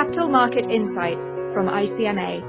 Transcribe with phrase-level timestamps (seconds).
[0.00, 2.40] Capital Market Insights from ICMA.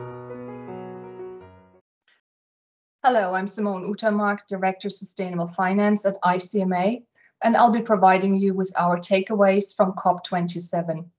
[3.04, 7.04] Hello, I'm Simone Utermarck, Director Sustainable Finance at ICMA,
[7.44, 11.10] and I'll be providing you with our takeaways from COP27.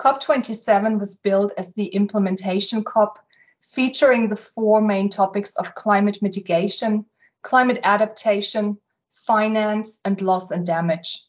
[0.00, 3.20] COP27 was billed as the implementation COP,
[3.62, 7.06] featuring the four main topics of climate mitigation,
[7.42, 8.76] climate adaptation,
[9.10, 11.22] finance, and loss and damage.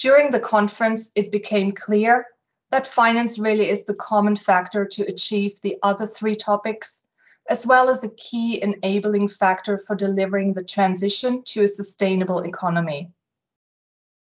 [0.00, 2.26] During the conference, it became clear
[2.70, 7.04] that finance really is the common factor to achieve the other three topics,
[7.48, 13.10] as well as a key enabling factor for delivering the transition to a sustainable economy.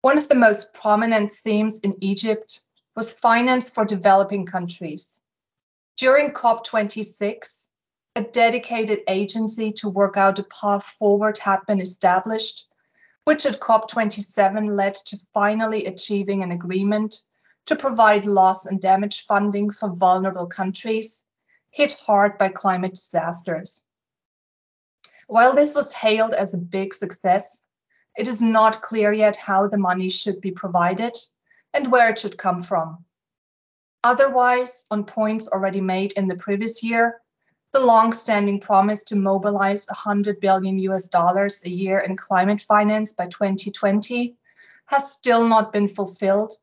[0.02, 2.61] One of the most prominent themes in Egypt
[2.95, 5.23] was finance for developing countries.
[5.97, 7.69] During COP26,
[8.15, 12.69] a dedicated agency to work out a path forward had been established,
[13.24, 17.23] which at COP27 led to finally achieving an agreement
[17.69, 21.27] to provide loss and damage funding for vulnerable countries
[21.71, 23.87] hit hard by climate disasters.
[25.27, 27.66] While this was hailed as a big success,
[28.16, 31.15] it is not clear yet how the money should be provided
[31.75, 33.05] and where it should come from.
[34.03, 37.21] Otherwise, on points already made in the previous year,
[37.75, 43.27] the long-standing promise to mobilize 100 billion US dollars a year in climate finance by
[43.27, 44.35] 2020
[44.87, 46.55] has still not been fulfilled,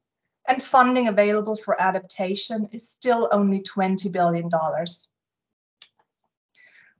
[0.47, 4.49] and funding available for adaptation is still only $20 billion.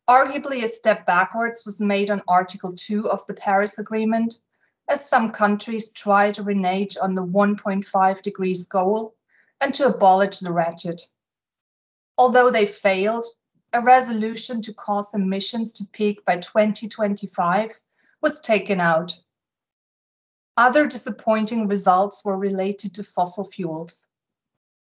[0.07, 4.39] Arguably, a step backwards was made on Article 2 of the Paris Agreement,
[4.87, 9.15] as some countries try to renege on the 1.5 degrees goal
[9.61, 11.01] and to abolish the ratchet.
[12.17, 13.25] Although they failed,
[13.73, 17.79] a resolution to cause emissions to peak by 2025
[18.21, 19.19] was taken out.
[20.57, 24.07] Other disappointing results were related to fossil fuels.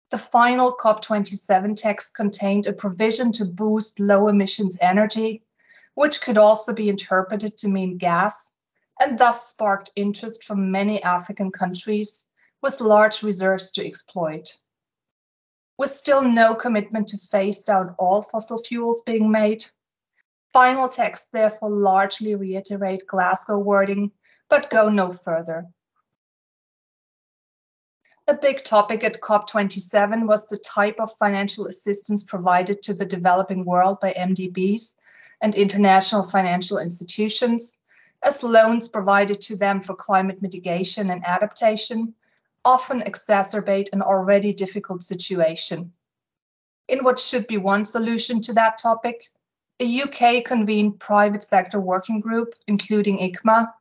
[0.10, 5.44] The final COP27 text contained a provision to boost low emissions energy,
[5.94, 8.56] which could also be interpreted to mean gas,
[9.00, 14.58] and thus sparked interest from many African countries with large reserves to exploit.
[15.78, 19.66] With still no commitment to phase down all fossil fuels being made,
[20.54, 24.12] final texts therefore largely reiterate Glasgow wording,
[24.52, 25.66] but go no further.
[28.28, 33.64] A big topic at COP27 was the type of financial assistance provided to the developing
[33.66, 34.98] world by MDBs
[35.42, 37.80] and international financial institutions,
[38.24, 42.14] as loans provided to them for climate mitigation and adaptation
[42.66, 45.92] often exacerbate an already difficult situation.
[46.90, 49.32] In what should be one solution to that topic,
[49.80, 53.72] a UK convened private sector working group, including ICMA,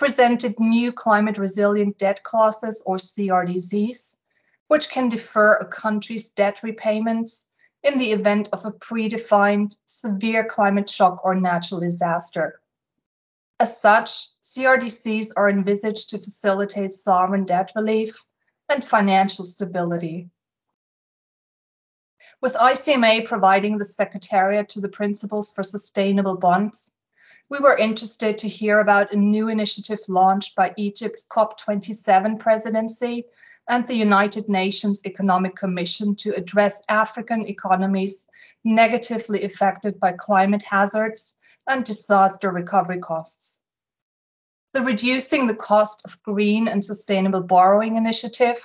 [0.00, 4.16] presented new climate resilient debt clauses or CRDCs,
[4.68, 7.50] which can defer a country's debt repayments
[7.82, 12.62] in the event of a predefined severe climate shock or natural disaster.
[13.60, 18.24] As such, CRDCs are envisaged to facilitate sovereign debt relief
[18.70, 20.30] and financial stability.
[22.40, 26.92] With ICMA providing the Secretariat to the Principles for Sustainable Bonds,
[27.50, 33.24] we were interested to hear about a new initiative launched by Egypt's COP27 presidency
[33.68, 38.28] and the United Nations Economic Commission to address African economies
[38.64, 43.62] negatively affected by climate hazards and disaster recovery costs.
[44.72, 48.62] The Reducing the Cost of Green and Sustainable Borrowing initiative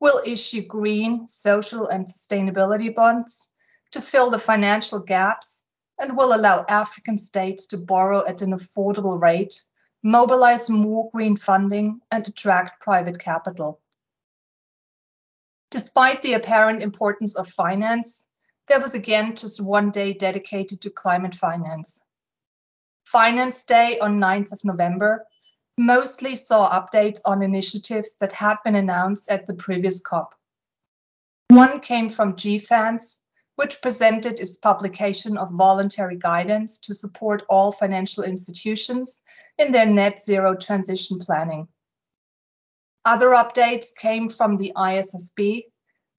[0.00, 3.50] will issue green, social, and sustainability bonds
[3.92, 5.64] to fill the financial gaps
[5.98, 9.64] and will allow African states to borrow at an affordable rate,
[10.02, 13.80] mobilize more green funding, and attract private capital.
[15.70, 18.28] Despite the apparent importance of finance,
[18.68, 22.02] there was again just one day dedicated to climate finance.
[23.04, 25.26] Finance Day on 9th of November
[25.78, 30.34] mostly saw updates on initiatives that had been announced at the previous COP.
[31.48, 33.20] One came from GFANZ,
[33.58, 39.22] which presented its publication of voluntary guidance to support all financial institutions
[39.58, 41.66] in their net zero transition planning.
[43.04, 45.64] Other updates came from the ISSB,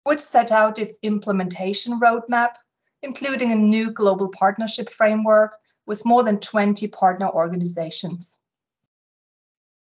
[0.03, 2.55] which set out its implementation roadmap,
[3.03, 5.57] including a new global partnership framework
[5.87, 8.41] with more than 20 partner organizations.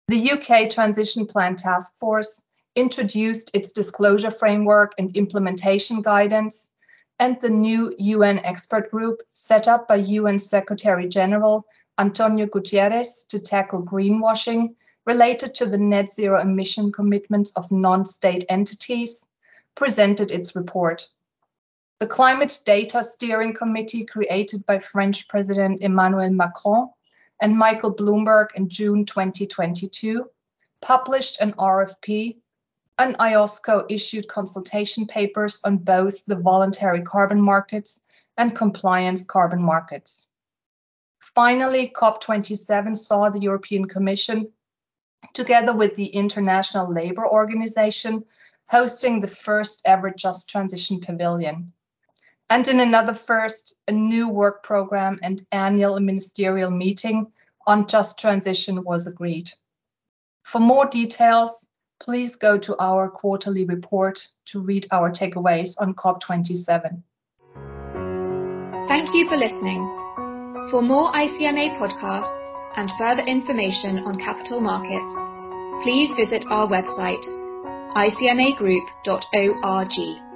[0.08, 6.72] The UK Transition Plan Task Force introduced its disclosure framework and implementation guidance,
[7.20, 11.67] and the new UN expert group set up by UN Secretary General
[11.99, 14.75] Antonio Guterres to tackle greenwashing
[15.05, 19.28] related to the net zero emission commitments of non state entities
[19.75, 21.06] presented its report.
[21.99, 26.88] The Climate Data Steering Committee, created by French President Emmanuel Macron
[27.43, 30.25] and Michael Bloomberg in June 2022,
[30.81, 32.37] published an RFP,
[33.00, 38.02] and IOSCO issued consultation papers on both the voluntary carbon markets
[38.37, 40.29] and compliance carbon markets.
[41.19, 44.52] Finally, COP27 saw the European Commission,
[45.32, 48.23] together with the International Labour Organization,
[48.69, 51.73] hosting the first ever Just Transition Pavilion.
[52.50, 57.32] And in another first, a new work program and annual ministerial meeting
[57.67, 59.50] on just transition was agreed.
[60.43, 61.69] For more details,
[62.00, 67.02] please go to our quarterly report to read our takeaways on COP27.
[68.88, 69.79] Thank you for listening.
[70.70, 72.37] For more ICMA podcasts
[72.76, 75.14] and further information on capital markets,
[75.85, 77.25] please visit our website,
[77.94, 80.30] icmagroup.org.